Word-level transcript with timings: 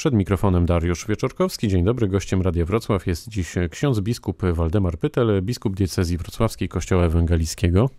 Przed 0.00 0.14
mikrofonem 0.14 0.66
Dariusz 0.66 1.06
Wieczorkowski. 1.06 1.68
Dzień 1.68 1.84
dobry. 1.84 2.08
Gościem 2.08 2.42
Radia 2.42 2.64
Wrocław 2.64 3.06
jest 3.06 3.28
dziś 3.28 3.54
ksiądz 3.70 4.00
biskup 4.00 4.42
Waldemar 4.52 4.98
Pytel, 4.98 5.42
biskup 5.42 5.76
diecezji 5.76 6.18
wrocławskiej 6.18 6.68
Kościoła 6.68 7.04
Ewangelickiego. 7.04 7.90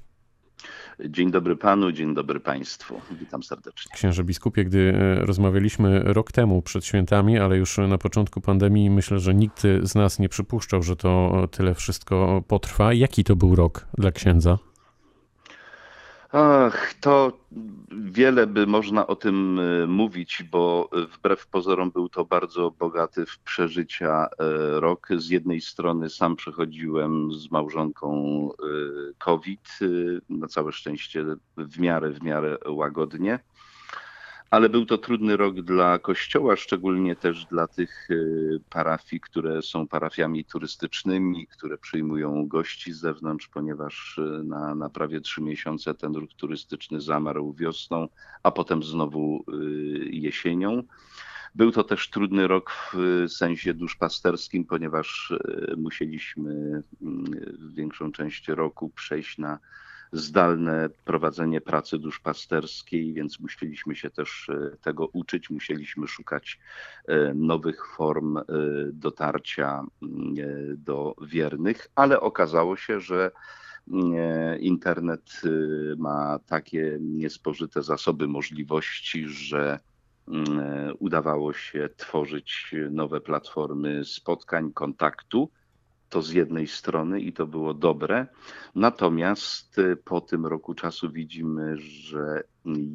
Dzień 1.09 1.31
dobry 1.31 1.55
panu, 1.55 1.91
dzień 1.91 2.15
dobry 2.15 2.39
państwu. 2.39 3.01
Witam 3.19 3.43
serdecznie. 3.43 3.91
Księże 3.93 4.23
biskupie, 4.23 4.65
gdy 4.65 4.93
e, 4.95 5.25
rozmawialiśmy 5.25 5.99
rok 6.03 6.31
temu 6.31 6.61
przed 6.61 6.85
świętami, 6.85 7.39
ale 7.39 7.57
już 7.57 7.77
na 7.77 7.97
początku 7.97 8.41
pandemii, 8.41 8.89
myślę, 8.89 9.19
że 9.19 9.35
nikt 9.35 9.61
z 9.83 9.95
nas 9.95 10.19
nie 10.19 10.29
przypuszczał, 10.29 10.83
że 10.83 10.95
to 10.95 11.47
tyle 11.51 11.75
wszystko 11.75 12.43
potrwa. 12.47 12.93
Jaki 12.93 13.23
to 13.23 13.35
był 13.35 13.55
rok 13.55 13.87
dla 13.97 14.11
księdza? 14.11 14.57
Ach, 16.33 16.93
to 17.01 17.37
wiele 17.91 18.47
by 18.47 18.67
można 18.67 19.07
o 19.07 19.15
tym 19.15 19.59
e, 19.59 19.87
mówić, 19.87 20.43
bo 20.51 20.89
wbrew 21.13 21.47
pozorom 21.47 21.91
był 21.91 22.09
to 22.09 22.25
bardzo 22.25 22.71
bogaty 22.71 23.25
w 23.25 23.39
przeżycia 23.39 24.27
e, 24.27 24.79
rok. 24.79 25.07
Z 25.17 25.29
jednej 25.29 25.61
strony 25.61 26.09
sam 26.09 26.35
przechodziłem 26.35 27.33
z 27.33 27.51
małżonką 27.51 28.49
e, 28.51 28.65
COVID, 29.17 29.79
na 30.29 30.47
całe 30.47 30.71
szczęście 30.71 31.25
w 31.57 31.79
miarę, 31.79 32.11
w 32.11 32.23
miarę 32.23 32.57
łagodnie 32.67 33.39
ale 34.51 34.69
był 34.69 34.85
to 34.85 34.97
trudny 34.97 35.37
rok 35.37 35.61
dla 35.61 35.99
Kościoła, 35.99 36.55
szczególnie 36.55 37.15
też 37.15 37.45
dla 37.45 37.67
tych 37.67 38.11
y, 38.11 38.59
parafii, 38.69 39.19
które 39.19 39.61
są 39.61 39.87
parafiami 39.87 40.45
turystycznymi, 40.45 41.47
które 41.47 41.77
przyjmują 41.77 42.47
gości 42.47 42.93
z 42.93 42.99
zewnątrz, 42.99 43.47
ponieważ 43.47 44.17
y, 44.17 44.43
na, 44.43 44.75
na 44.75 44.89
prawie 44.89 45.21
trzy 45.21 45.41
miesiące 45.41 45.93
ten 45.93 46.15
ruch 46.15 46.29
turystyczny 46.37 47.01
zamarł 47.01 47.53
wiosną, 47.53 48.07
a 48.43 48.51
potem 48.51 48.83
znowu 48.83 49.45
y, 49.53 50.09
jesienią. 50.11 50.83
Był 51.55 51.71
to 51.71 51.83
też 51.83 52.09
trudny 52.09 52.47
rok 52.47 52.71
w 52.93 53.25
sensie 53.31 53.73
duszpasterskim, 53.73 54.65
ponieważ 54.65 55.33
musieliśmy 55.77 56.83
większą 57.73 58.11
część 58.11 58.47
roku 58.47 58.89
przejść 58.89 59.37
na 59.37 59.59
zdalne 60.11 60.89
prowadzenie 61.05 61.61
pracy 61.61 61.97
duszpasterskiej, 61.99 63.13
więc 63.13 63.39
musieliśmy 63.39 63.95
się 63.95 64.09
też 64.09 64.49
e, 64.49 64.77
tego 64.77 65.07
uczyć, 65.07 65.49
musieliśmy 65.49 66.07
szukać 66.07 66.59
e, 67.07 67.33
nowych 67.33 67.87
form 67.95 68.37
e, 68.37 68.43
dotarcia 68.93 69.83
mm, 70.01 70.35
do 70.77 71.15
wiernych, 71.21 71.87
ale 71.95 72.19
okazało 72.19 72.77
się, 72.77 72.99
że 72.99 73.31
mm, 73.91 74.59
internet 74.59 75.41
ma 75.97 76.39
takie 76.39 76.97
niespożyte 77.01 77.83
zasoby 77.83 78.27
możliwości, 78.27 79.27
że 79.27 79.79
mm, 80.27 80.95
udawało 80.99 81.53
się 81.53 81.89
tworzyć 81.97 82.75
nowe 82.91 83.21
platformy 83.21 84.05
spotkań, 84.05 84.71
kontaktu 84.73 85.49
to 86.11 86.21
z 86.21 86.31
jednej 86.31 86.67
strony 86.67 87.21
i 87.21 87.33
to 87.33 87.47
było 87.47 87.73
dobre. 87.73 88.27
Natomiast 88.75 89.77
y, 89.77 89.95
po 89.95 90.21
tym 90.21 90.45
roku 90.45 90.73
czasu 90.73 91.11
widzimy, 91.11 91.77
że 91.77 92.43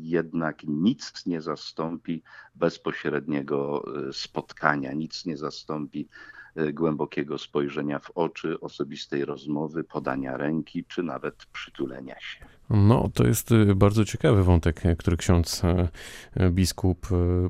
jednak 0.01 0.63
nic 0.65 1.27
nie 1.27 1.41
zastąpi 1.41 2.23
bezpośredniego 2.55 3.85
y, 4.09 4.13
spotkania, 4.13 4.93
nic 4.93 5.27
nie 5.27 5.37
zastąpi 5.37 6.09
y, 6.57 6.73
głębokiego 6.73 7.39
spojrzenia 7.39 7.99
w 7.99 8.11
oczy, 8.15 8.61
osobistej 8.61 9.25
rozmowy, 9.25 9.85
podania 9.85 10.37
ręki, 10.37 10.85
czy 10.85 11.03
nawet 11.03 11.47
przytulenia 11.53 12.21
się. 12.21 12.45
No, 12.71 13.11
to 13.15 13.27
jest 13.27 13.51
bardzo 13.77 14.05
ciekawy 14.05 14.45
wątek, 14.45 14.83
który 14.99 15.17
ksiądz 15.17 15.63
biskup 16.51 17.07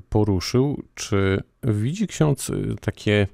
poruszył. 0.08 0.82
Czy 0.94 1.42
widzi 1.62 2.06
ksiądz 2.06 2.50
takie 2.80 3.26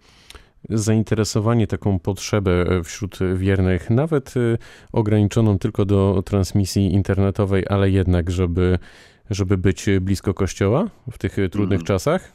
zainteresowanie, 0.71 1.67
taką 1.67 1.99
potrzebę 1.99 2.53
e, 2.53 2.83
wśród 2.83 3.19
wiernych, 3.35 3.91
nawet 3.91 4.35
e, 4.37 4.59
ograniczoną 4.93 5.59
tylko 5.59 5.85
do 5.85 6.23
transmisji 6.27 6.93
internetowej, 6.93 7.65
ale 7.69 7.91
jednak, 7.91 8.31
żeby, 8.31 8.79
żeby 9.31 9.59
być 9.59 9.87
blisko 10.01 10.35
Kościoła 10.35 10.91
w 11.11 11.19
tych 11.19 11.37
trudnych 11.51 11.79
mm. 11.79 11.87
czasach? 11.87 12.33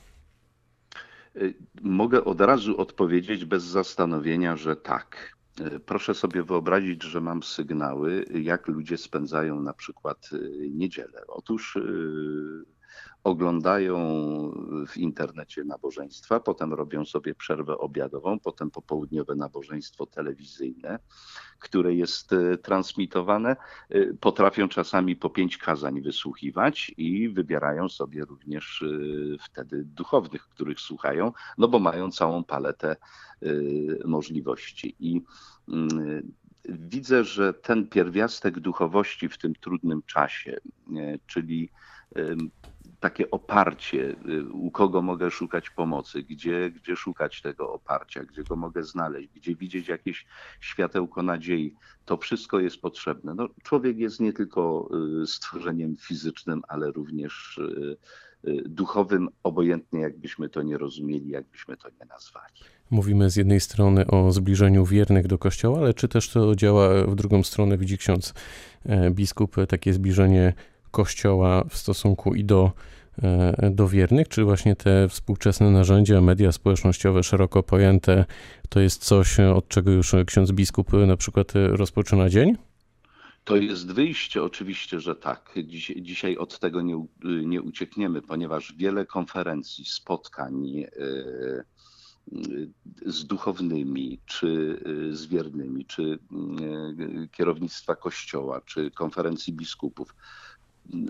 E, 1.36 1.40
mogę 1.82 2.26
od 2.26 2.42
razu 2.42 2.78
odpowiedzieć 2.78 3.46
bez 3.46 3.64
zastanowienia, 3.64 4.58
że 4.58 4.76
tak. 4.76 5.38
Proszę 5.86 6.14
sobie 6.14 6.44
wyobrazić, 6.44 7.04
że 7.04 7.22
mam 7.22 7.44
sygnały, 7.44 8.26
jak 8.34 8.68
ludzie 8.68 8.98
spędzają 8.98 9.62
na 9.62 9.74
przykład 9.74 10.30
niedzielę. 10.72 11.22
Otóż 11.28 11.78
oglądają 13.24 13.98
w 14.88 14.98
internecie 14.98 15.64
nabożeństwa, 15.64 16.40
potem 16.40 16.74
robią 16.74 17.06
sobie 17.06 17.36
przerwę 17.36 17.78
obiadową, 17.78 18.40
potem 18.40 18.72
popołudniowe 18.72 19.36
nabożeństwo 19.36 20.06
telewizyjne, 20.06 21.00
które 21.60 21.96
jest 21.96 22.34
e, 22.34 22.58
transmitowane. 22.58 23.56
E, 23.90 24.14
potrafią 24.14 24.68
czasami 24.70 25.16
po 25.16 25.30
pięć 25.30 25.58
kazań 25.58 26.02
wysłuchiwać 26.02 26.92
i 26.98 27.30
wybierają 27.30 27.90
sobie 27.90 28.26
również 28.26 28.82
e, 28.82 28.88
wtedy 29.46 29.84
duchownych, 29.84 30.48
których 30.48 30.80
słuchają, 30.80 31.32
no 31.58 31.68
bo 31.68 31.80
mają 31.80 32.12
całą 32.12 32.44
paletę 32.44 32.96
możliwości. 34.06 34.96
I 35.00 35.22
mm, 35.68 36.32
widzę, 36.70 37.24
że 37.24 37.54
ten 37.54 37.88
pierwiastek 37.88 38.60
duchowości 38.60 39.30
w 39.30 39.38
tym 39.38 39.56
trudnym 39.56 40.02
czasie, 40.04 40.58
czyli 41.28 41.70
takie 43.00 43.32
oparcie, 43.32 44.16
y, 44.30 44.50
u 44.54 44.72
kogo 44.72 45.02
mogę 45.02 45.32
szukać 45.32 45.70
pomocy, 45.70 46.24
gdzie, 46.24 46.72
gdzie 46.72 46.96
szukać 46.96 47.42
tego 47.42 47.74
oparcia, 47.74 48.24
gdzie 48.24 48.44
go 48.44 48.56
mogę 48.56 48.84
znaleźć, 48.84 49.30
gdzie 49.36 49.56
widzieć 49.56 49.88
jakieś 49.88 50.26
światełko 50.60 51.24
nadziei. 51.24 51.76
To 52.06 52.18
wszystko 52.18 52.60
jest 52.60 52.82
potrzebne. 52.82 53.34
No, 53.36 53.50
człowiek 53.64 53.98
jest 53.98 54.20
nie 54.20 54.34
tylko 54.34 54.90
y, 55.24 55.28
stworzeniem 55.28 55.96
fizycznym, 55.98 56.62
ale 56.68 56.92
również 56.92 57.58
y, 57.58 57.98
duchowym, 58.66 59.30
obojętnie 59.44 60.00
jakbyśmy 60.00 60.50
to 60.50 60.62
nie 60.62 60.78
rozumieli, 60.78 61.30
jakbyśmy 61.30 61.78
to 61.78 61.90
nie 61.90 62.06
nazwali. 62.06 62.54
Mówimy 62.90 63.30
z 63.30 63.36
jednej 63.36 63.60
strony 63.60 64.08
o 64.08 64.32
zbliżeniu 64.32 64.86
wiernych 64.86 65.28
do 65.28 65.38
Kościoła, 65.38 65.80
ale 65.80 65.94
czy 65.94 66.08
też 66.08 66.30
to 66.30 66.56
działa 66.56 67.04
w 67.04 67.16
drugą 67.16 67.44
stronę, 67.44 67.78
widzi 67.78 67.98
ksiądz 67.98 68.34
e, 68.86 69.12
biskup, 69.12 69.56
takie 69.68 69.94
zbliżenie 69.94 70.54
Kościoła 70.98 71.64
w 71.70 71.78
stosunku 71.78 72.36
i 72.36 72.44
do, 72.44 72.72
e, 73.24 73.70
do 73.72 73.88
wiernych, 73.88 74.28
czy 74.28 74.44
właśnie 74.44 74.76
te 74.76 75.10
współczesne 75.10 75.72
narzędzia, 75.72 76.22
media 76.22 76.52
społecznościowe 76.52 77.24
szeroko 77.24 77.64
pojęte, 77.64 78.26
to 78.70 78.80
jest 78.80 79.06
coś, 79.06 79.40
od 79.40 79.68
czego 79.68 79.92
już 79.92 80.16
ksiądz 80.26 80.52
biskup 80.52 80.94
na 80.94 81.18
przykład 81.18 81.54
rozpoczyna 81.56 82.30
dzień? 82.30 82.58
To 83.44 83.56
jest 83.56 83.92
wyjście, 83.92 84.44
oczywiście, 84.44 85.00
że 85.00 85.16
tak. 85.16 85.56
Dziś, 85.64 85.94
dzisiaj 86.02 86.38
od 86.38 86.60
tego 86.60 86.82
nie, 86.82 87.06
nie 87.24 87.62
uciekniemy, 87.62 88.22
ponieważ 88.22 88.74
wiele 88.78 89.06
konferencji, 89.06 89.86
spotkań 89.86 90.80
e, 90.80 90.88
z 93.06 93.26
duchownymi, 93.26 94.20
czy 94.26 94.82
z 95.12 95.26
wiernymi, 95.26 95.86
czy 95.86 96.04
e, 96.04 97.28
kierownictwa 97.28 97.96
kościoła, 97.96 98.62
czy 98.66 98.92
konferencji 98.92 99.54
biskupów 99.54 100.16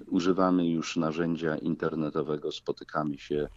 używamy 0.07 0.69
już 0.69 0.95
narzędzia 0.95 1.57
internetowego, 1.57 2.51
spotykamy 2.51 3.17
się, 3.17 3.47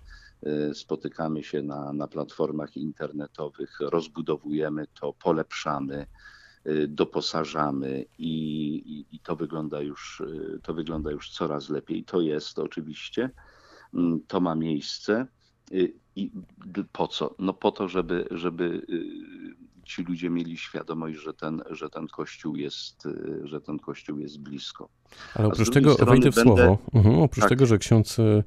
e, 0.42 0.75
spotykamy 0.75 1.42
się 1.42 1.62
na, 1.62 1.92
na 1.92 2.08
platformach 2.08 2.76
internetowych, 2.76 3.81
rozbudowujemy 3.81 4.86
to, 5.00 5.12
polepszamy, 5.12 6.06
e, 6.64 6.86
doposażamy 6.86 8.04
i, 8.19 8.32
i, 8.75 9.16
i, 9.16 9.20
to, 9.20 9.36
wygląda 9.36 9.80
już, 9.80 10.22
e, 10.26 10.59
to 10.59 10.75
wygląda 10.75 11.10
już 11.10 11.30
coraz 11.30 11.69
lepiej. 11.69 12.04
To 12.04 12.20
jest 12.20 12.59
oczywiście, 12.59 13.30
mm, 13.94 14.20
to 14.26 14.41
ma 14.41 14.54
miejsce. 14.54 15.26
I 16.16 16.30
po 16.92 17.09
co? 17.09 17.34
No 17.39 17.53
po 17.53 17.72
to, 17.72 17.89
żeby, 17.89 18.28
żeby 18.30 18.86
ci 19.91 20.03
ludzie 20.03 20.31
mieli 20.31 20.57
świadomość, 20.57 21.19
że 21.19 21.34
ten, 21.34 21.63
że 21.71 21.91
ten 21.91 22.09
kościół 22.09 22.57
jest, 22.57 23.07
y, 23.07 23.41
że 23.45 23.60
ten 23.60 23.78
kościół 23.78 24.19
jest 24.19 24.41
blisko. 24.41 24.89
Ale 25.34 25.48
oprócz 25.48 25.71
tego, 25.71 25.95
wejdę 25.95 26.33
w 26.33 26.34
będę... 26.34 26.42
słowo, 26.42 26.78
mhm, 26.95 27.19
oprócz 27.19 27.41
tak. 27.41 27.48
tego, 27.48 27.66
że 27.66 27.78
ksiądz 27.78 28.19
y, 28.19 28.45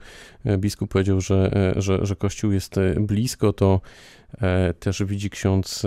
biskup 0.57 0.89
powiedział, 0.91 1.21
że, 1.21 1.51
y, 1.77 1.81
że, 1.81 2.05
że 2.05 2.15
kościół 2.15 2.51
jest 2.51 2.75
blisko, 2.99 3.53
to 3.53 3.81
też 4.79 5.03
widzi 5.03 5.29
ksiądz 5.29 5.85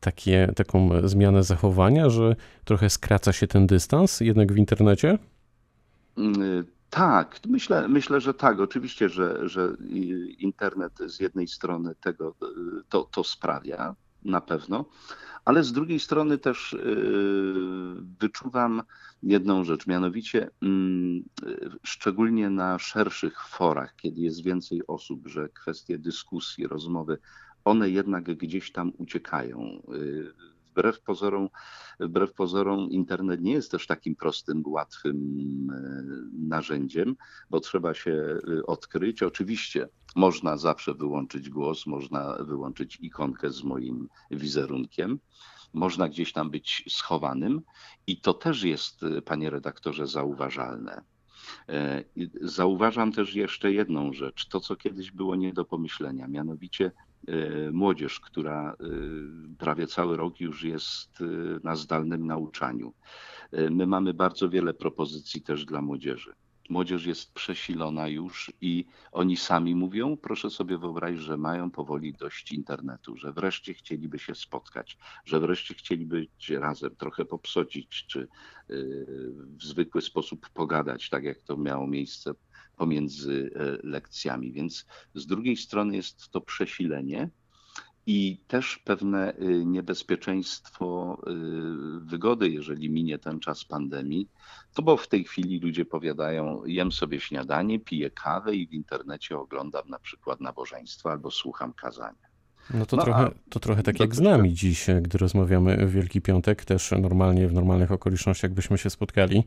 takie, 0.00 0.52
taką 0.56 1.08
zmianę 1.08 1.42
zachowania, 1.42 2.10
że 2.10 2.36
trochę 2.64 2.90
skraca 2.90 3.32
się 3.32 3.46
ten 3.46 3.66
dystans 3.66 4.20
jednak 4.20 4.52
w 4.52 4.56
internecie? 4.56 5.18
Mm, 6.16 6.64
tak, 6.90 7.40
myślę, 7.48 7.88
myślę, 7.88 8.20
że 8.20 8.34
tak. 8.34 8.60
Oczywiście, 8.60 9.08
że, 9.08 9.48
że 9.48 9.76
internet 10.38 10.92
z 11.06 11.20
jednej 11.20 11.48
strony 11.48 11.94
tego 11.94 12.34
to, 12.88 13.08
to 13.10 13.24
sprawia, 13.24 13.94
na 14.24 14.40
pewno, 14.40 14.84
ale 15.44 15.64
z 15.64 15.72
drugiej 15.72 16.00
strony 16.00 16.38
też 16.38 16.76
wyczuwam 18.20 18.82
jedną 19.22 19.64
rzecz, 19.64 19.86
mianowicie 19.86 20.50
mm, 20.62 21.22
szczególnie 21.82 22.50
na 22.50 22.78
szerszych 22.78 23.40
forach, 23.48 23.96
kiedy 23.96 24.20
jest 24.20 24.42
więcej 24.42 24.86
osób, 24.86 25.28
że 25.28 25.48
kwestie 25.48 25.98
dyskusji, 25.98 26.66
rozmowy, 26.66 27.18
one 27.64 27.90
jednak 27.90 28.24
gdzieś 28.24 28.72
tam 28.72 28.92
uciekają 28.98 29.82
wbrew 30.72 31.00
pozorom, 31.00 31.48
wbrew 32.00 32.32
pozorom 32.32 32.90
internet 32.90 33.40
nie 33.40 33.52
jest 33.52 33.70
też 33.70 33.86
takim 33.86 34.16
prostym, 34.16 34.62
łatwym 34.66 35.16
e, 35.70 36.02
narzędziem, 36.48 37.16
bo 37.50 37.60
trzeba 37.60 37.94
się 37.94 38.12
e, 38.12 38.66
odkryć. 38.66 39.22
Oczywiście 39.22 39.88
można 40.16 40.56
zawsze 40.56 40.94
wyłączyć 40.94 41.50
głos, 41.50 41.86
można 41.86 42.36
wyłączyć 42.40 42.98
ikonkę 43.00 43.50
z 43.50 43.62
moim 43.64 44.08
wizerunkiem 44.30 45.18
można 45.74 46.08
gdzieś 46.08 46.32
tam 46.32 46.50
być 46.50 46.84
schowanym 46.88 47.62
i 48.06 48.20
to 48.20 48.34
też 48.34 48.62
jest, 48.62 49.02
e, 49.02 49.22
panie 49.22 49.50
redaktorze, 49.50 50.06
zauważalne. 50.06 51.02
Zauważam 52.40 53.12
też 53.12 53.34
jeszcze 53.34 53.72
jedną 53.72 54.12
rzecz, 54.12 54.48
to 54.48 54.60
co 54.60 54.76
kiedyś 54.76 55.10
było 55.10 55.36
nie 55.36 55.52
do 55.52 55.64
pomyślenia, 55.64 56.28
mianowicie 56.28 56.92
młodzież, 57.72 58.20
która 58.20 58.72
e, 58.72 58.76
prawie 59.58 59.86
cały 59.86 60.16
rok 60.16 60.40
już 60.40 60.64
jest 60.64 61.20
e, 61.20 61.24
na 61.64 61.76
zdalnym 61.76 62.26
nauczaniu. 62.26 62.92
My 63.70 63.86
mamy 63.86 64.14
bardzo 64.14 64.48
wiele 64.48 64.74
propozycji 64.74 65.42
też 65.42 65.64
dla 65.64 65.82
młodzieży. 65.82 66.32
Młodzież 66.68 67.06
jest 67.06 67.34
przesilona 67.34 68.08
już 68.08 68.52
i 68.60 68.84
oni 69.12 69.36
sami 69.36 69.74
mówią, 69.74 70.16
proszę 70.16 70.50
sobie 70.50 70.78
wyobrazić, 70.78 71.20
że 71.20 71.36
mają 71.36 71.70
powoli 71.70 72.12
dość 72.12 72.52
internetu, 72.52 73.16
że 73.16 73.32
wreszcie 73.32 73.74
chcieliby 73.74 74.18
się 74.18 74.34
spotkać, 74.34 74.98
że 75.24 75.40
wreszcie 75.40 75.74
chcieliby 75.74 76.26
się 76.38 76.60
razem 76.60 76.96
trochę 76.96 77.24
popsocić, 77.24 78.06
czy 78.06 78.28
w 79.56 79.64
zwykły 79.64 80.02
sposób 80.02 80.50
pogadać, 80.50 81.08
tak 81.10 81.24
jak 81.24 81.42
to 81.42 81.56
miało 81.56 81.86
miejsce 81.86 82.34
pomiędzy 82.76 83.50
e, 83.54 83.86
lekcjami. 83.86 84.52
Więc 84.52 84.86
z 85.14 85.26
drugiej 85.26 85.56
strony 85.56 85.96
jest 85.96 86.28
to 86.28 86.40
przesilenie 86.40 87.30
i 88.06 88.44
też 88.48 88.78
pewne 88.78 89.34
e, 89.34 89.44
niebezpieczeństwo 89.46 91.18
e, 91.26 91.30
wygody, 92.00 92.48
jeżeli 92.48 92.90
minie 92.90 93.18
ten 93.18 93.40
czas 93.40 93.64
pandemii. 93.64 94.28
To 94.74 94.82
bo 94.82 94.96
w 94.96 95.08
tej 95.08 95.24
chwili 95.24 95.60
ludzie 95.60 95.84
powiadają, 95.84 96.64
jem 96.64 96.92
sobie 96.92 97.20
śniadanie, 97.20 97.80
piję 97.80 98.10
kawę 98.10 98.54
i 98.54 98.66
w 98.66 98.72
internecie 98.72 99.38
oglądam 99.38 99.88
na 99.88 99.98
przykład 99.98 100.40
nabożeństwa 100.40 101.10
albo 101.10 101.30
słucham 101.30 101.72
kazania. 101.72 102.31
No 102.74 102.86
to, 102.86 102.96
no, 102.96 103.02
trochę, 103.02 103.30
to 103.50 103.60
trochę 103.60 103.82
tak 103.82 104.00
jak 104.00 104.14
z 104.14 104.20
nami 104.20 104.54
dziś, 104.54 104.86
gdy 105.02 105.18
rozmawiamy 105.18 105.86
w 105.86 105.92
Wielki 105.92 106.20
Piątek, 106.20 106.64
też 106.64 106.94
normalnie 107.00 107.48
w 107.48 107.52
normalnych 107.52 107.92
okolicznościach 107.92 108.52
byśmy 108.52 108.78
się 108.78 108.90
spotkali, 108.90 109.44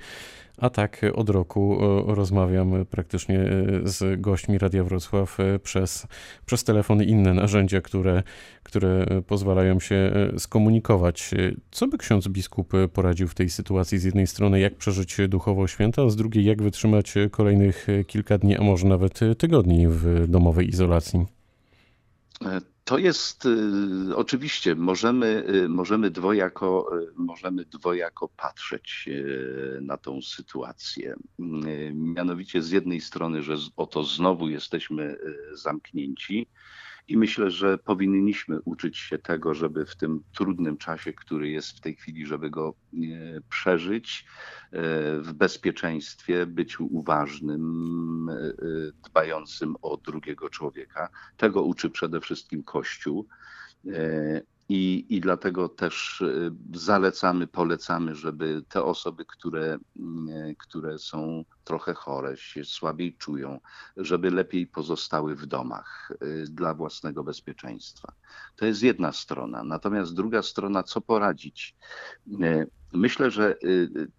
a 0.57 0.69
tak 0.69 1.01
od 1.13 1.29
roku 1.29 1.77
rozmawiam 2.07 2.85
praktycznie 2.85 3.39
e, 3.39 3.47
z 3.83 4.21
gośćmi 4.21 4.57
Radia 4.57 4.83
Wrocław 4.83 5.39
e, 5.39 5.59
przez, 5.59 6.07
przez 6.45 6.63
telefon 6.63 7.03
i 7.03 7.09
inne 7.09 7.33
narzędzia, 7.33 7.81
które, 7.81 8.23
które 8.63 9.05
pozwalają 9.27 9.79
się 9.79 9.95
e, 9.95 10.39
skomunikować. 10.39 11.31
Co 11.71 11.87
by 11.87 11.97
ksiądz 11.97 12.27
biskup 12.27 12.73
poradził 12.93 13.27
w 13.27 13.35
tej 13.35 13.49
sytuacji? 13.49 13.97
Z 13.97 14.03
jednej 14.03 14.27
strony 14.27 14.59
jak 14.59 14.75
przeżyć 14.75 15.17
duchowo 15.29 15.67
święta, 15.67 16.03
a 16.03 16.09
z 16.09 16.15
drugiej 16.15 16.45
jak 16.45 16.61
wytrzymać 16.61 17.13
kolejnych 17.31 17.87
kilka 18.07 18.37
dni, 18.37 18.57
a 18.57 18.61
może 18.61 18.87
nawet 18.87 19.19
tygodni 19.37 19.87
w 19.87 20.27
domowej 20.27 20.69
izolacji? 20.69 21.25
To 22.85 22.97
jest 22.97 23.45
y, 23.45 24.15
oczywiście, 24.15 24.75
możemy, 24.75 25.43
y, 25.49 25.69
możemy, 25.69 26.11
dwojako, 26.11 26.99
y, 27.01 27.07
możemy 27.15 27.65
dwojako 27.65 28.27
patrzeć 28.27 29.09
na 29.81 29.97
tą 29.97 30.21
sytuację. 30.21 31.15
Mianowicie 31.93 32.61
z 32.61 32.71
jednej 32.71 33.01
strony, 33.01 33.43
że 33.43 33.57
oto 33.75 34.03
znowu 34.03 34.49
jesteśmy 34.49 35.17
zamknięci, 35.53 36.47
i 37.07 37.17
myślę, 37.17 37.51
że 37.51 37.77
powinniśmy 37.77 38.61
uczyć 38.61 38.97
się 38.97 39.17
tego, 39.17 39.53
żeby 39.53 39.85
w 39.85 39.95
tym 39.95 40.23
trudnym 40.33 40.77
czasie, 40.77 41.13
który 41.13 41.49
jest 41.49 41.77
w 41.77 41.81
tej 41.81 41.95
chwili, 41.95 42.25
żeby 42.25 42.49
go 42.49 42.75
e, 42.93 42.97
przeżyć 43.49 44.25
e, 44.71 44.81
w 45.19 45.33
bezpieczeństwie, 45.33 46.45
być 46.45 46.79
uważnym, 46.79 48.29
e, 48.29 48.53
dbającym 49.09 49.75
o 49.81 49.97
drugiego 49.97 50.49
człowieka. 50.49 51.09
Tego 51.37 51.63
uczy 51.63 51.89
przede 51.89 52.21
wszystkim 52.21 52.63
Kościół. 52.63 53.27
I, 54.69 55.05
I 55.09 55.21
dlatego 55.21 55.69
też 55.69 56.21
y, 56.21 56.51
zalecamy, 56.73 57.47
polecamy, 57.47 58.15
żeby 58.15 58.63
te 58.69 58.83
osoby, 58.83 59.25
które, 59.25 59.77
y, 59.95 60.55
które 60.59 60.99
są 60.99 61.45
trochę 61.63 61.93
chore, 61.93 62.37
się 62.37 62.63
słabiej 62.63 63.17
czują, 63.17 63.59
żeby 63.97 64.31
lepiej 64.31 64.67
pozostały 64.67 65.35
w 65.35 65.45
domach 65.45 66.11
y, 66.23 66.45
dla 66.49 66.73
własnego 66.73 67.23
bezpieczeństwa. 67.23 68.13
To 68.55 68.65
jest 68.65 68.83
jedna 68.83 69.11
strona. 69.11 69.63
Natomiast 69.63 70.13
druga 70.13 70.41
strona, 70.41 70.83
co 70.83 71.01
poradzić? 71.01 71.75
Myślę, 72.95 73.31
że 73.31 73.55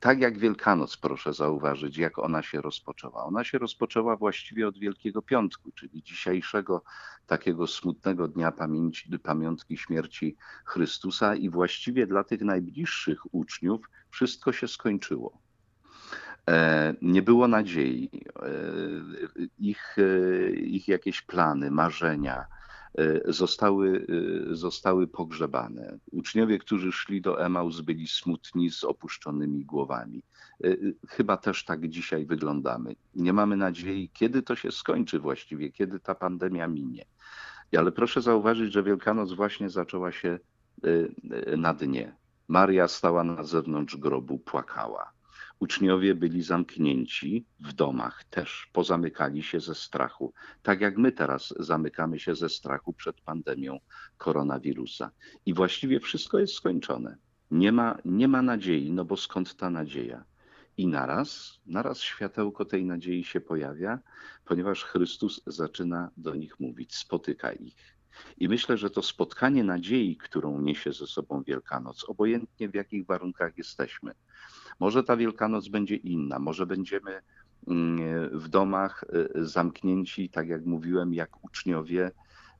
tak 0.00 0.20
jak 0.20 0.38
Wielkanoc, 0.38 0.96
proszę 0.96 1.32
zauważyć, 1.32 1.96
jak 1.96 2.19
ona 2.19 2.43
się 2.43 2.61
rozpoczęła. 2.61 3.25
Ona 3.25 3.44
się 3.44 3.58
rozpoczęła 3.58 4.17
właściwie 4.17 4.69
od 4.69 4.78
Wielkiego 4.78 5.23
Piątku, 5.23 5.73
czyli 5.73 6.02
dzisiejszego 6.02 6.82
takiego 7.26 7.67
smutnego 7.67 8.28
dnia 8.28 8.52
pamięci, 8.52 9.19
pamiątki 9.19 9.76
śmierci 9.76 10.37
Chrystusa 10.64 11.34
i 11.34 11.50
właściwie 11.50 12.06
dla 12.06 12.25
tych 12.25 12.40
najbliższych 12.40 13.34
uczniów 13.34 13.90
wszystko 14.11 14.52
się 14.52 14.69
skończyło. 14.69 15.38
E, 16.50 16.94
nie 17.02 17.22
było 17.22 17.49
nadziei. 17.49 18.11
E, 18.43 18.50
ich, 19.58 19.96
e, 19.99 20.50
ich 20.50 20.88
jakieś 20.88 21.22
plany, 21.22 21.70
marzenia 21.70 22.46
zostały, 23.25 24.06
zostały 24.50 25.06
pogrzebane. 25.06 25.98
Uczniowie, 26.12 26.58
którzy 26.58 26.93
szli 26.93 27.20
do 27.20 27.44
Emaus, 27.44 27.81
byli 27.81 28.08
smutni 28.08 28.70
z 28.70 28.84
opuszczonymi 28.84 29.64
głowami. 29.64 30.22
Chyba 31.08 31.37
też 31.37 31.64
tak 31.64 31.88
dzisiaj 31.88 32.26
wyglądamy. 32.26 32.96
Nie 33.14 33.32
mamy 33.32 33.56
nadziei, 33.56 34.10
kiedy 34.12 34.43
to 34.43 34.56
się 34.56 34.72
skończy 34.72 35.19
właściwie, 35.19 35.72
kiedy 35.72 36.00
ta 36.00 36.14
pandemia 36.14 36.69
minie. 36.69 37.04
Ale 37.78 37.93
proszę 37.93 38.22
zauważyć, 38.22 38.72
że 38.72 38.82
Wielkanoc 38.82 39.32
właśnie 39.32 39.70
zaczęła 39.70 40.12
się 40.12 40.38
na 41.56 41.75
dnie. 41.75 42.16
Maria 42.48 42.88
stała 42.88 43.25
na 43.25 43.43
zewnątrz 43.44 43.96
grobu, 43.96 44.38
płakała. 44.38 45.16
Uczniowie 45.58 46.14
byli 46.14 46.43
zamknięci 46.43 47.47
w 47.61 47.73
domach, 47.73 48.25
też 48.25 48.70
pozamykali 48.73 49.43
się 49.43 49.61
ze 49.61 49.75
strachu, 49.75 50.32
tak 50.62 50.81
jak 50.81 50.97
my 50.99 51.12
teraz 51.12 51.55
zamykamy 51.58 52.19
się 52.19 52.35
ze 52.35 52.49
strachu 52.49 52.93
przed 52.93 53.20
pandemią 53.20 53.81
koronawirusa. 54.19 55.10
I 55.46 55.55
właściwie 55.55 56.01
wszystko 56.01 56.39
jest 56.39 56.55
skończone. 56.55 57.17
Nie 57.51 57.72
ma, 57.72 57.98
nie 58.05 58.29
ma 58.29 58.43
nadziei, 58.43 58.93
no 58.93 59.05
bo 59.05 59.17
skąd 59.17 59.56
ta 59.56 59.70
nadzieja? 59.70 60.25
I 60.77 60.86
naraz, 60.86 61.60
naraz 61.67 62.01
światełko 62.01 62.65
tej 62.65 62.84
nadziei 62.84 63.25
się 63.25 63.41
pojawia, 63.41 63.98
ponieważ 64.44 64.84
Chrystus 64.84 65.41
zaczyna 65.46 66.10
do 66.17 66.34
nich 66.34 66.60
mówić, 66.60 66.94
spotyka 66.96 67.53
ich. 67.53 67.96
I 68.36 68.48
myślę, 68.48 68.77
że 68.77 68.91
to 68.91 69.03
spotkanie 69.03 69.65
nadziei, 69.65 70.17
którą 70.17 70.60
niesie 70.60 70.93
ze 70.93 71.06
sobą 71.06 71.43
Wielkanoc, 71.43 72.05
obojętnie 72.05 72.69
w 72.69 72.75
jakich 72.75 73.06
warunkach 73.06 73.58
jesteśmy, 73.58 74.15
może 74.81 75.05
ta 75.05 75.17
Wielkanoc 75.17 75.69
będzie 75.69 75.96
inna, 75.96 76.39
może 76.39 76.67
będziemy 76.67 77.20
mm, 77.69 78.39
w 78.39 78.49
domach 78.49 79.05
y, 79.37 79.46
zamknięci, 79.46 80.29
tak 80.29 80.49
jak 80.49 80.67
mówiłem, 80.67 81.15
jak 81.15 81.44
uczniowie, 81.44 82.11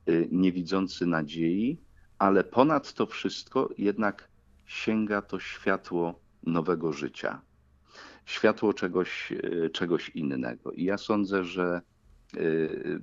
y, 0.09 0.27
nie 0.31 0.51
widzący 0.51 1.05
nadziei, 1.05 1.81
ale 2.17 2.43
ponad 2.43 2.93
to 2.93 3.05
wszystko 3.05 3.69
jednak 3.77 4.29
sięga 4.65 5.21
to 5.21 5.39
światło 5.39 6.19
nowego 6.43 6.93
życia 6.93 7.41
światło 8.25 8.73
czegoś, 8.73 9.31
e, 9.31 9.69
czegoś 9.69 10.09
innego. 10.09 10.71
I 10.71 10.83
ja 10.83 10.97
sądzę, 10.97 11.43
że 11.43 11.81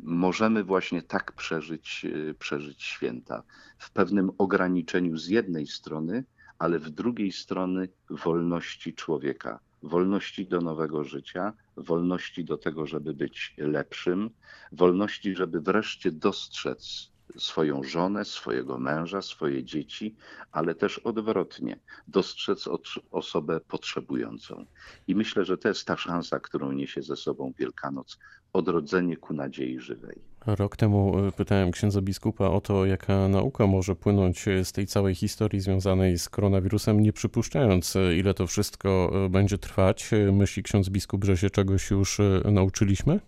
możemy 0.02 0.64
właśnie 0.64 1.02
tak 1.02 1.32
przeżyć, 1.32 2.06
przeżyć 2.38 2.82
święta 2.82 3.42
w 3.78 3.90
pewnym 3.90 4.30
ograniczeniu 4.38 5.16
z 5.18 5.28
jednej 5.28 5.66
strony, 5.66 6.24
ale 6.58 6.78
w 6.78 6.90
drugiej 6.90 7.32
strony 7.32 7.88
wolności 8.10 8.94
człowieka, 8.94 9.60
wolności 9.82 10.46
do 10.46 10.60
nowego 10.60 11.04
życia, 11.04 11.52
wolności 11.76 12.44
do 12.44 12.58
tego, 12.58 12.86
żeby 12.86 13.14
być 13.14 13.54
lepszym, 13.58 14.30
wolności, 14.72 15.36
żeby 15.36 15.60
wreszcie 15.60 16.12
dostrzec 16.12 17.13
swoją 17.38 17.82
żonę, 17.82 18.24
swojego 18.24 18.78
męża, 18.78 19.22
swoje 19.22 19.64
dzieci, 19.64 20.16
ale 20.52 20.74
też 20.74 20.98
odwrotnie, 20.98 21.80
dostrzec 22.08 22.68
osobę 23.10 23.60
potrzebującą. 23.60 24.66
I 25.08 25.14
myślę, 25.14 25.44
że 25.44 25.58
to 25.58 25.68
jest 25.68 25.86
ta 25.86 25.96
szansa, 25.96 26.40
którą 26.40 26.72
niesie 26.72 27.02
ze 27.02 27.16
sobą 27.16 27.52
Wielkanoc 27.58 28.18
odrodzenie 28.52 29.16
ku 29.16 29.34
nadziei 29.34 29.80
żywej. 29.80 30.22
Rok 30.46 30.76
temu 30.76 31.18
e, 31.18 31.32
pytałem 31.32 31.70
księdza 31.70 32.00
biskupa 32.00 32.46
o 32.48 32.60
to, 32.60 32.86
jaka 32.86 33.28
nauka 33.28 33.66
może 33.66 33.96
płynąć 33.96 34.44
z 34.64 34.72
tej 34.72 34.86
całej 34.86 35.14
historii 35.14 35.60
związanej 35.60 36.18
z 36.18 36.28
koronawirusem, 36.28 37.00
nie 37.00 37.12
przypuszczając, 37.12 37.96
e, 37.96 38.16
ile 38.16 38.34
to 38.34 38.46
wszystko 38.46 39.10
e, 39.26 39.28
będzie 39.28 39.58
trwać. 39.58 40.10
Myśli 40.32 40.62
ksiądz 40.62 40.88
biskup, 40.88 41.24
że 41.24 41.36
się 41.36 41.50
czegoś 41.50 41.90
już 41.90 42.18
nauczyliśmy? 42.44 43.20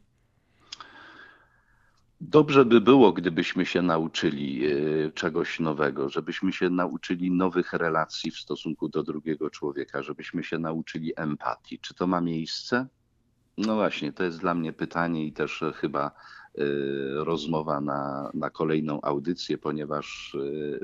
Dobrze 2.21 2.65
by 2.65 2.81
było, 2.81 3.13
gdybyśmy 3.13 3.67
się 3.67 3.83
nauczyli 3.83 4.63
czegoś 5.15 5.61
nowego, 5.61 6.09
żebyśmy 6.09 6.53
się 6.53 6.71
nauczyli 6.71 7.31
nowych 7.31 7.73
relacji 7.73 8.31
w 8.31 8.39
stosunku 8.39 8.89
do 8.89 9.03
drugiego 9.03 9.51
człowieka, 9.51 10.03
żebyśmy 10.03 10.45
się 10.45 10.59
nauczyli 10.59 11.13
empatii. 11.17 11.79
Czy 11.79 11.95
to 11.95 12.07
ma 12.07 12.21
miejsce? 12.21 12.87
No 13.59 13.75
właśnie, 13.75 14.13
to 14.13 14.25
jest 14.25 14.41
dla 14.41 14.55
mnie 14.55 14.73
pytanie 14.73 15.27
i 15.27 15.33
też 15.33 15.65
chyba 15.75 16.11
y, 16.59 16.65
rozmowa 17.15 17.81
na, 17.81 18.31
na 18.35 18.51
kolejną 18.51 19.01
audycję, 19.03 19.59
ponieważ, 19.59 20.37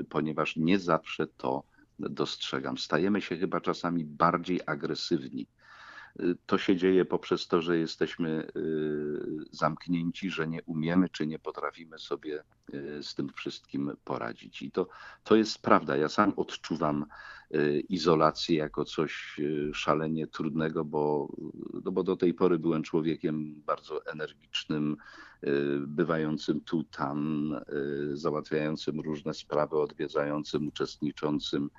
ponieważ 0.09 0.55
nie 0.55 0.79
zawsze 0.79 1.27
to 1.27 1.63
dostrzegam. 1.99 2.77
Stajemy 2.77 3.21
się 3.21 3.37
chyba 3.37 3.61
czasami 3.61 4.05
bardziej 4.05 4.59
agresywni 4.65 5.47
to 6.45 6.57
się 6.57 6.75
dzieje 6.75 7.05
poprzez 7.05 7.47
to, 7.47 7.61
że 7.61 7.77
jesteśmy 7.77 8.47
y, 8.55 9.45
zamknięci, 9.51 10.29
że 10.29 10.47
nie 10.47 10.63
umiemy 10.63 11.09
czy 11.09 11.27
nie 11.27 11.39
potrafimy 11.39 11.99
sobie 11.99 12.43
y, 12.73 13.03
z 13.03 13.15
tym 13.15 13.29
wszystkim 13.29 13.91
poradzić. 14.03 14.61
I 14.61 14.71
to, 14.71 14.87
to 15.23 15.35
jest 15.35 15.61
prawda. 15.61 15.97
Ja 15.97 16.09
sam 16.09 16.33
odczuwam 16.35 17.05
izolację 17.89 18.57
jako 18.57 18.85
coś 18.85 19.39
szalenie 19.73 20.27
trudnego, 20.27 20.85
bo, 20.85 21.33
no 21.85 21.91
bo 21.91 22.03
do 22.03 22.15
tej 22.15 22.33
pory 22.33 22.59
byłem 22.59 22.83
człowiekiem 22.83 23.61
bardzo 23.65 24.05
energicznym, 24.05 24.97
bywającym 25.79 26.61
tu, 26.61 26.83
tam, 26.83 27.51
załatwiającym 28.13 28.99
różne 28.99 29.33
sprawy, 29.33 29.77
odwiedzającym, 29.77 30.67
uczestniczącym, 30.67 31.69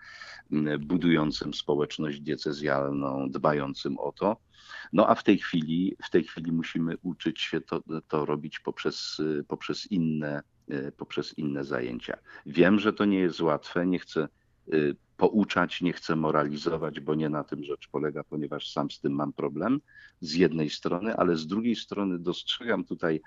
budującym 0.80 1.54
społeczność 1.54 2.20
diecezjalną, 2.20 3.30
dbającym 3.30 3.98
o 3.98 4.12
to. 4.12 4.36
No 4.92 5.08
a 5.08 5.14
w 5.14 5.24
tej 5.24 5.38
chwili, 5.38 5.96
w 6.04 6.10
tej 6.10 6.24
chwili 6.24 6.52
musimy 6.52 6.96
uczyć 7.02 7.40
się 7.40 7.60
to, 7.60 7.82
to 8.08 8.24
robić 8.24 8.58
poprzez, 8.58 9.20
poprzez, 9.48 9.92
inne, 9.92 10.42
poprzez 10.96 11.38
inne 11.38 11.64
zajęcia. 11.64 12.18
Wiem, 12.46 12.78
że 12.78 12.92
to 12.92 13.04
nie 13.04 13.18
jest 13.18 13.40
łatwe, 13.40 13.86
nie 13.86 13.98
chcę 13.98 14.28
pouczać, 15.16 15.82
nie 15.82 15.92
chcę 15.92 16.16
moralizować, 16.16 17.00
bo 17.00 17.14
nie 17.14 17.28
na 17.28 17.44
tym 17.44 17.64
rzecz 17.64 17.88
polega, 17.88 18.24
ponieważ 18.24 18.72
sam 18.72 18.90
z 18.90 19.00
tym 19.00 19.12
mam 19.12 19.32
problem 19.32 19.80
z 20.20 20.34
jednej 20.34 20.70
strony, 20.70 21.16
ale 21.16 21.36
z 21.36 21.46
drugiej 21.46 21.76
strony 21.76 22.18
dostrzegam 22.18 22.84
tutaj 22.84 23.20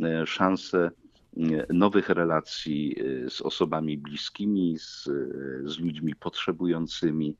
e, 0.00 0.26
szansę 0.26 0.90
e, 1.36 1.74
nowych 1.74 2.08
relacji 2.08 2.96
z 3.28 3.40
osobami 3.40 3.98
bliskimi, 3.98 4.78
z, 4.78 5.04
z 5.64 5.78
ludźmi 5.78 6.14
potrzebującymi 6.14 7.36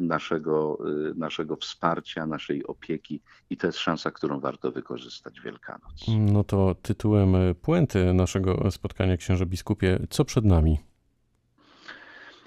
naszego, 0.00 0.78
naszego 1.16 1.56
wsparcia, 1.56 2.26
naszej 2.26 2.66
opieki 2.66 3.20
i 3.50 3.56
to 3.56 3.66
jest 3.66 3.78
szansa, 3.78 4.10
którą 4.10 4.40
warto 4.40 4.72
wykorzystać 4.72 5.40
Wielkanoc. 5.40 6.04
No 6.18 6.44
to 6.44 6.74
tytułem 6.82 7.34
puenty 7.62 8.14
naszego 8.14 8.70
spotkania, 8.70 9.16
księże 9.16 9.46
biskupie, 9.46 10.06
co 10.10 10.24
przed 10.24 10.44
nami? 10.44 10.78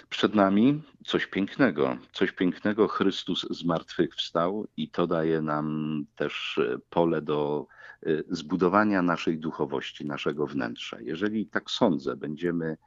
Przed 0.10 0.36
nami 0.36 0.84
coś 1.06 1.28
pięknego, 1.28 1.98
coś 2.14 2.32
pięknego. 2.32 2.88
Chrystus 2.88 3.48
zmartwychwstał 3.50 4.68
i 4.78 4.90
to 4.90 5.08
daje 5.08 5.42
nam 5.42 6.06
też 6.16 6.58
e, 6.58 6.78
pole 6.90 7.22
do 7.22 7.68
e, 8.04 8.10
zbudowania 8.30 9.02
naszej 9.02 9.40
duchowości, 9.40 10.06
naszego 10.06 10.48
wnętrza. 10.48 10.98
Jeżeli 11.02 11.46
tak 11.46 11.72
sądzę, 11.72 12.16
będziemy 12.16 12.78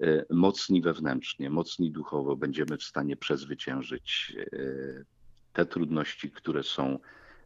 e, 0.00 0.24
mocni 0.30 0.82
wewnętrznie, 0.82 1.50
mocni 1.50 1.90
duchowo, 1.90 2.36
będziemy 2.36 2.76
w 2.78 2.82
stanie 2.82 3.16
przezwyciężyć 3.16 4.36
te 5.52 5.66
trudności, 5.66 6.30
które 6.30 6.62
są 6.62 6.98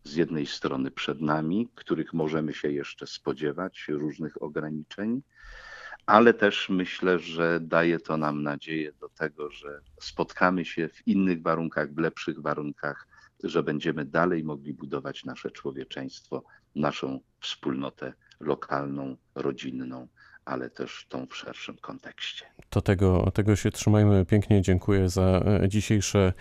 z 0.05 0.15
jednej 0.15 0.47
strony 0.47 0.91
przed 0.91 1.21
nami, 1.21 1.69
których 1.75 2.13
możemy 2.13 2.55
się 2.55 2.71
jeszcze 2.71 3.07
spodziewać, 3.07 3.85
różnych 3.89 4.43
ograniczeń, 4.43 5.23
ale 6.09 6.35
też 6.35 6.69
myślę, 6.69 7.19
że 7.19 7.61
daje 7.61 8.01
to 8.01 8.17
nam 8.17 8.43
nadzieję 8.43 8.93
do 9.01 9.09
tego, 9.09 9.51
że 9.51 9.81
spotkamy 10.01 10.65
się 10.65 10.89
w 10.89 11.09
innych 11.09 11.43
warunkach, 11.43 11.95
w 11.95 11.99
lepszych 11.99 12.41
warunkach, 12.41 13.09
że 13.45 13.63
będziemy 13.63 14.05
dalej 14.05 14.45
mogli 14.45 14.75
budować 14.75 15.25
nasze 15.25 15.51
człowieczeństwo, 15.51 16.45
naszą 16.75 17.21
wspólnotę 17.41 18.13
lokalną, 18.41 19.17
rodzinną, 19.35 20.09
ale 20.45 20.71
też 20.71 21.07
tą 21.09 21.27
w 21.27 21.37
szerszym 21.37 21.77
kontekście. 21.77 22.45
To 22.71 22.81
tego, 22.81 23.31
tego 23.35 23.57
się 23.57 23.71
trzymajmy. 23.71 24.27
Pięknie 24.27 24.63
dziękuję 24.63 25.09
za 25.09 25.43
e, 25.63 25.69
dzisiejsze 25.69 26.33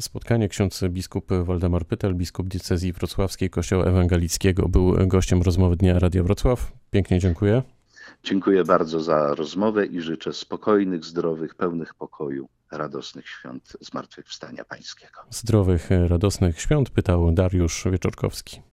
spotkanie. 0.00 0.48
Ksiądz 0.48 0.84
biskup 0.88 1.32
Waldemar 1.44 1.86
Pytel, 1.86 2.14
biskup 2.14 2.48
diecezji 2.48 2.92
wrocławskiej 2.92 3.50
Kościoła 3.50 3.84
Ewangelickiego, 3.84 4.68
był 4.68 5.08
gościem 5.08 5.42
rozmowy 5.42 5.76
Dnia 5.76 5.98
Radia 5.98 6.22
Wrocław. 6.22 6.72
Pięknie 6.90 7.18
dziękuję. 7.18 7.75
Dziękuję 8.24 8.64
bardzo 8.64 9.00
za 9.00 9.34
rozmowę 9.34 9.86
i 9.86 10.00
życzę 10.00 10.32
spokojnych, 10.32 11.04
zdrowych, 11.04 11.54
pełnych 11.54 11.94
pokoju, 11.94 12.48
radosnych 12.72 13.28
świąt 13.28 13.76
Zmartwychwstania 13.80 14.64
Pańskiego. 14.64 15.20
Zdrowych, 15.30 15.88
radosnych 15.90 16.60
świąt 16.60 16.90
pytał 16.90 17.32
Dariusz 17.32 17.84
Wieczorkowski. 17.90 18.60